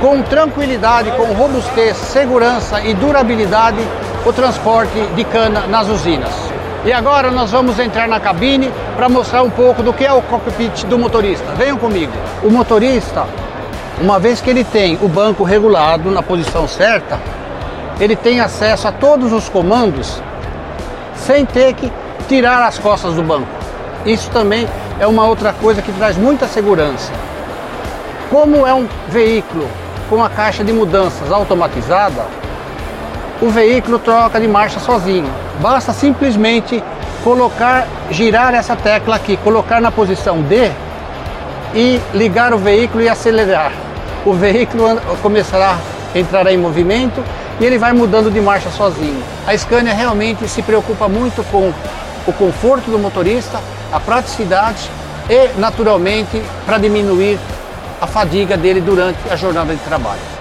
com 0.00 0.22
tranquilidade, 0.22 1.10
com 1.12 1.24
robustez, 1.34 1.96
segurança 1.96 2.80
e 2.80 2.94
durabilidade 2.94 3.78
o 4.24 4.32
transporte 4.32 4.98
de 5.14 5.24
cana 5.24 5.66
nas 5.66 5.88
usinas. 5.88 6.32
E 6.84 6.92
agora 6.92 7.30
nós 7.30 7.50
vamos 7.50 7.78
entrar 7.78 8.08
na 8.08 8.18
cabine 8.18 8.72
para 8.96 9.06
mostrar 9.08 9.42
um 9.42 9.50
pouco 9.50 9.82
do 9.82 9.92
que 9.92 10.04
é 10.04 10.12
o 10.12 10.22
cockpit 10.22 10.84
do 10.86 10.98
motorista. 10.98 11.52
Venham 11.52 11.76
comigo. 11.76 12.12
O 12.42 12.50
motorista, 12.50 13.26
uma 14.00 14.18
vez 14.18 14.40
que 14.40 14.48
ele 14.48 14.64
tem 14.64 14.98
o 15.02 15.08
banco 15.08 15.44
regulado 15.44 16.10
na 16.10 16.22
posição 16.22 16.66
certa, 16.66 17.18
ele 18.00 18.16
tem 18.16 18.40
acesso 18.40 18.88
a 18.88 18.92
todos 18.92 19.30
os 19.30 19.46
comandos 19.46 20.22
sem 21.26 21.44
ter 21.44 21.74
que 21.74 21.90
tirar 22.28 22.66
as 22.66 22.78
costas 22.78 23.14
do 23.14 23.22
banco. 23.22 23.48
Isso 24.04 24.30
também 24.30 24.66
é 24.98 25.06
uma 25.06 25.26
outra 25.26 25.52
coisa 25.52 25.82
que 25.82 25.92
traz 25.92 26.16
muita 26.16 26.46
segurança. 26.46 27.12
Como 28.30 28.66
é 28.66 28.72
um 28.72 28.88
veículo 29.08 29.68
com 30.08 30.22
a 30.22 30.28
caixa 30.28 30.64
de 30.64 30.72
mudanças 30.72 31.30
automatizada, 31.30 32.26
o 33.40 33.48
veículo 33.48 33.98
troca 33.98 34.40
de 34.40 34.46
marcha 34.46 34.78
sozinho. 34.80 35.28
Basta 35.60 35.92
simplesmente 35.92 36.82
colocar, 37.24 37.86
girar 38.10 38.54
essa 38.54 38.76
tecla 38.76 39.16
aqui, 39.16 39.36
colocar 39.38 39.80
na 39.80 39.90
posição 39.90 40.42
D 40.42 40.70
e 41.74 42.00
ligar 42.14 42.52
o 42.52 42.58
veículo 42.58 43.02
e 43.02 43.08
acelerar. 43.08 43.72
O 44.24 44.32
veículo 44.32 45.00
começará 45.22 45.78
a 46.14 46.18
entrar 46.18 46.46
em 46.48 46.58
movimento 46.58 47.22
e 47.60 47.64
ele 47.64 47.78
vai 47.78 47.92
mudando 47.92 48.30
de 48.32 48.40
marcha 48.40 48.70
sozinho. 48.70 49.22
A 49.46 49.56
Scania 49.56 49.92
realmente 49.92 50.48
se 50.48 50.62
preocupa 50.62 51.06
muito 51.08 51.44
com 51.50 51.72
o 52.26 52.32
conforto 52.32 52.90
do 52.90 52.98
motorista, 52.98 53.60
a 53.92 54.00
praticidade 54.00 54.90
e, 55.28 55.58
naturalmente, 55.58 56.42
para 56.64 56.78
diminuir 56.78 57.38
a 58.00 58.06
fadiga 58.06 58.56
dele 58.56 58.80
durante 58.80 59.18
a 59.30 59.36
jornada 59.36 59.74
de 59.74 59.80
trabalho. 59.82 60.39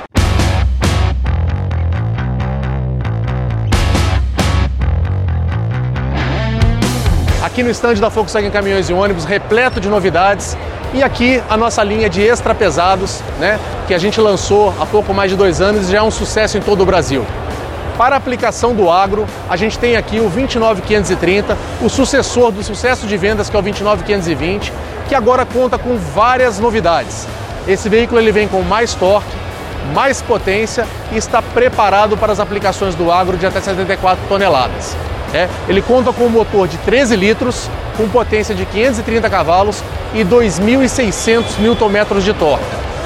Aqui 7.59 7.63
no 7.65 7.71
estande 7.71 7.99
da 7.99 8.07
Volkswagen 8.07 8.49
Caminhões 8.51 8.89
e 8.89 8.93
Ônibus, 8.93 9.25
repleto 9.25 9.81
de 9.81 9.89
novidades, 9.89 10.57
e 10.93 11.03
aqui 11.03 11.43
a 11.49 11.57
nossa 11.57 11.83
linha 11.83 12.09
de 12.09 12.25
extra 12.25 12.55
pesados, 12.55 13.21
né, 13.37 13.59
que 13.85 13.93
a 13.93 13.97
gente 13.97 14.17
lançou 14.21 14.73
há 14.79 14.85
pouco 14.85 15.13
mais 15.13 15.29
de 15.29 15.35
dois 15.35 15.59
anos 15.59 15.89
e 15.89 15.91
já 15.91 15.97
é 15.97 16.01
um 16.01 16.09
sucesso 16.09 16.57
em 16.57 16.61
todo 16.61 16.79
o 16.83 16.85
Brasil. 16.85 17.25
Para 17.97 18.15
a 18.15 18.17
aplicação 18.17 18.73
do 18.73 18.89
agro, 18.89 19.27
a 19.49 19.57
gente 19.57 19.77
tem 19.77 19.97
aqui 19.97 20.21
o 20.21 20.29
29530, 20.29 21.57
o 21.81 21.89
sucessor 21.89 22.49
do 22.49 22.63
sucesso 22.63 23.05
de 23.05 23.17
vendas 23.17 23.49
que 23.49 23.57
é 23.57 23.59
o 23.59 23.61
29520, 23.61 24.71
que 25.09 25.13
agora 25.13 25.45
conta 25.45 25.77
com 25.77 25.97
várias 25.97 26.59
novidades. 26.59 27.27
Esse 27.67 27.89
veículo 27.89 28.21
ele 28.21 28.31
vem 28.31 28.47
com 28.47 28.61
mais 28.61 28.95
torque, 28.95 29.35
mais 29.93 30.21
potência 30.21 30.87
e 31.11 31.17
está 31.17 31.41
preparado 31.41 32.15
para 32.15 32.31
as 32.31 32.39
aplicações 32.39 32.95
do 32.95 33.11
agro 33.11 33.35
de 33.35 33.45
até 33.45 33.59
74 33.59 34.25
toneladas. 34.29 34.95
É, 35.33 35.47
ele 35.67 35.81
conta 35.81 36.11
com 36.11 36.25
um 36.25 36.29
motor 36.29 36.67
de 36.67 36.77
13 36.77 37.15
litros, 37.15 37.69
com 37.95 38.07
potência 38.09 38.55
de 38.55 38.65
530 38.65 39.29
cavalos 39.29 39.83
e 40.13 40.23
2.600 40.23 41.59
Nm 41.59 42.21
de 42.21 42.33
torque. 42.33 42.65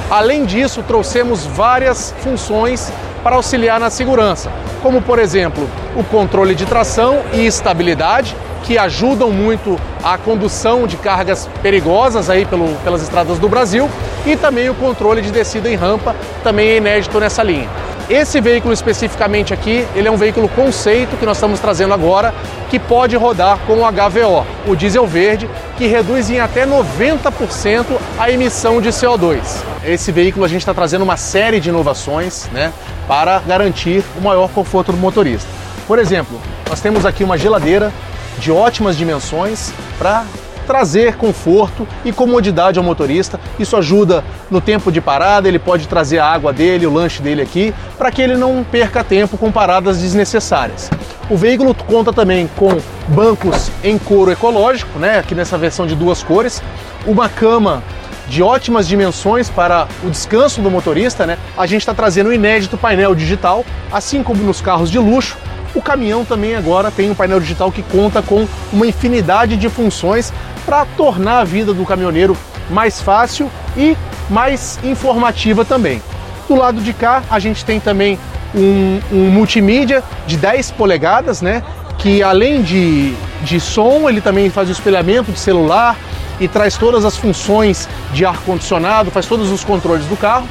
Além 0.10 0.46
disso, 0.46 0.84
trouxemos 0.84 1.46
várias 1.46 2.14
funções 2.20 2.92
para 3.24 3.36
auxiliar 3.36 3.80
na 3.80 3.90
segurança, 3.90 4.52
como 4.82 5.02
por 5.02 5.18
exemplo 5.18 5.68
o 5.96 6.04
controle 6.04 6.54
de 6.54 6.66
tração 6.66 7.22
e 7.34 7.46
estabilidade, 7.46 8.36
que 8.64 8.78
ajudam 8.78 9.32
muito 9.32 9.80
a 10.04 10.18
condução 10.18 10.88
de 10.88 10.98
cargas 10.98 11.50
perigosas 11.62 12.30
aí 12.30 12.46
pelo, 12.46 12.68
pelas 12.84 13.02
estradas 13.02 13.40
do 13.40 13.50
Brasil, 13.50 13.90
e 14.26 14.36
também 14.36 14.70
o 14.70 14.76
controle 14.76 15.22
de 15.22 15.32
descida 15.32 15.70
em 15.70 15.76
rampa, 15.76 16.16
também 16.44 16.70
é 16.70 16.78
inédito 16.78 17.20
nessa 17.20 17.44
linha. 17.44 17.70
Esse 18.10 18.42
veículo 18.42 18.74
especificamente 18.74 19.54
aqui, 19.54 19.88
ele 19.96 20.08
é 20.08 20.12
um 20.12 20.18
veículo 20.18 20.50
conceito 20.50 21.16
que 21.16 21.26
nós 21.26 21.38
estamos 21.38 21.60
trazendo 21.60 21.94
agora, 21.94 22.34
que 22.70 22.78
pode 22.78 23.16
rodar 23.16 23.60
com 23.66 23.76
o 23.76 23.92
HVO, 23.92 24.46
o 24.68 24.76
diesel 24.76 25.08
verde, 25.08 25.50
que 25.78 25.88
reduz 25.88 26.30
em 26.30 26.40
até 26.40 26.66
90% 26.66 27.86
a 28.20 28.30
emissão 28.30 28.82
de 28.82 28.90
CO2. 28.90 29.40
Esse 29.86 30.12
veículo 30.12 30.44
a 30.44 30.50
gente 30.50 30.60
está 30.60 30.74
trazendo 30.74 31.04
uma 31.04 31.16
série 31.16 31.62
de 31.62 31.70
inovações 31.70 32.50
né, 32.52 32.74
para 33.08 33.40
garantir 33.40 34.04
o 34.18 34.22
maior 34.22 34.50
conforto 34.50 34.92
do 34.92 34.98
motorista. 34.98 35.48
Por 35.88 35.98
exemplo, 35.98 36.40
nós 36.70 36.82
temos 36.82 37.06
aqui 37.06 37.24
uma 37.24 37.38
geladeira 37.38 37.92
de 38.38 38.52
ótimas 38.52 38.98
dimensões 38.98 39.72
para 39.98 40.26
trazer 40.64 41.16
conforto 41.16 41.88
e 42.04 42.12
comodidade 42.12 42.80
ao 42.80 42.86
motorista. 42.86 43.40
Isso 43.60 43.78
ajuda 43.78 44.24
no 44.50 44.60
tempo 44.60 44.92
de 44.92 45.00
parada, 45.00 45.48
ele 45.48 45.60
pode 45.60 45.88
trazer 45.88 46.20
a 46.20 46.26
água 46.26 46.52
dele, 46.52 46.88
o 46.88 46.94
lanche 46.94 47.22
dele 47.22 47.42
aqui, 47.42 47.74
para 47.98 48.12
que 48.12 48.22
ele 48.22 48.36
não 48.36 48.64
perca 48.64 49.04
tempo 49.04 49.38
com 49.38 49.52
paradas 49.52 50.00
desnecessárias. 50.00 50.90
O 51.30 51.38
veículo 51.38 51.74
conta 51.74 52.12
também 52.12 52.50
com 52.56 52.78
bancos 53.08 53.72
em 53.84 53.98
couro 53.98 54.32
ecológico, 54.32 55.00
né, 55.00 55.20
aqui 55.20 55.34
nessa 55.34 55.58
versão 55.58 55.86
de 55.88 55.96
duas 55.96 56.22
cores, 56.22 56.62
uma 57.06 57.30
cama 57.30 57.84
de 58.28 58.42
ótimas 58.42 58.88
dimensões 58.88 59.50
para 59.50 59.88
o 60.04 60.10
descanso 60.10 60.62
do 60.62 60.72
motorista, 60.72 61.26
né? 61.26 61.38
A 61.58 61.66
gente 61.66 61.82
está 61.82 61.94
trazendo 61.94 62.30
um 62.30 62.34
inédito 62.34 62.78
painel 62.78 63.14
digital, 63.14 63.66
assim 63.92 64.24
como 64.24 64.42
nos 64.44 64.62
carros 64.62 64.90
de 64.90 64.98
luxo. 64.98 65.38
O 65.76 65.82
caminhão 65.82 66.24
também 66.24 66.56
agora 66.56 66.92
tem 66.92 67.10
um 67.10 67.16
painel 67.16 67.40
digital 67.40 67.72
que 67.72 67.82
conta 67.82 68.22
com 68.22 68.48
uma 68.72 68.86
infinidade 68.86 69.58
de 69.58 69.70
funções 69.70 70.32
para 70.66 70.86
tornar 70.98 71.40
a 71.40 71.44
vida 71.44 71.74
do 71.74 71.86
caminhoneiro 71.86 72.38
mais 72.70 73.02
fácil 73.02 73.50
e 73.76 73.98
mais 74.30 74.80
informativa 74.84 75.66
também. 75.66 76.02
Do 76.48 76.56
lado 76.56 76.82
de 76.82 76.94
cá, 76.94 77.24
a 77.30 77.40
gente 77.40 77.64
tem 77.64 77.80
também 77.80 78.20
um, 78.54 79.00
um 79.12 79.30
multimídia 79.30 80.04
de 80.28 80.38
10 80.38 80.72
polegadas, 80.72 81.42
né? 81.42 81.64
Que 81.98 82.22
além 82.22 82.62
de, 82.62 83.14
de 83.42 83.60
som, 83.60 84.10
ele 84.10 84.22
também 84.22 84.50
faz 84.50 84.70
o 84.70 84.72
espelhamento 84.72 85.32
de 85.32 85.40
celular 85.40 85.96
e 86.40 86.48
traz 86.48 86.78
todas 86.78 87.06
as 87.06 87.16
funções 87.16 87.88
de 88.14 88.26
ar-condicionado, 88.26 89.12
faz 89.12 89.26
todos 89.26 89.52
os 89.52 89.64
controles 89.64 90.06
do 90.06 90.18
carro. 90.18 90.48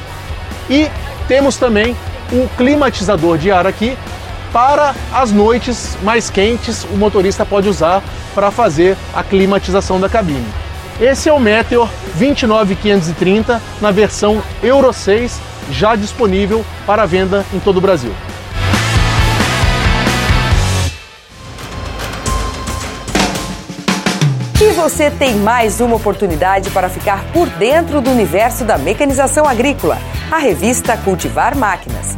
E 0.69 0.89
temos 1.27 1.57
também 1.57 1.95
o 2.31 2.47
climatizador 2.57 3.37
de 3.37 3.51
ar 3.51 3.67
aqui 3.67 3.97
para 4.51 4.93
as 5.11 5.31
noites 5.31 5.97
mais 6.03 6.29
quentes, 6.29 6.83
o 6.83 6.95
motorista 6.95 7.43
pode 7.43 7.67
usar 7.67 8.03
para 8.33 8.51
fazer 8.51 8.97
a 9.13 9.23
climatização 9.23 9.99
da 9.99 10.09
cabine. 10.09 10.47
Esse 10.99 11.29
é 11.29 11.33
o 11.33 11.39
Meteor 11.39 11.89
29530 12.17 13.61
na 13.81 13.91
versão 13.91 14.43
Euro 14.61 14.93
6, 14.93 15.39
já 15.71 15.95
disponível 15.95 16.63
para 16.85 17.05
venda 17.05 17.45
em 17.53 17.59
todo 17.59 17.77
o 17.77 17.81
Brasil. 17.81 18.13
E 24.61 24.71
você 24.71 25.11
tem 25.11 25.35
mais 25.35 25.81
uma 25.81 25.97
oportunidade 25.97 26.69
para 26.69 26.87
ficar 26.87 27.25
por 27.33 27.49
dentro 27.49 27.99
do 27.99 28.09
universo 28.09 28.63
da 28.63 28.77
mecanização 28.77 29.45
agrícola. 29.45 29.97
A 30.31 30.37
revista 30.37 30.95
Cultivar 30.95 31.57
Máquinas. 31.57 32.17